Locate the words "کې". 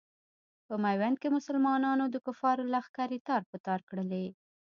1.21-1.29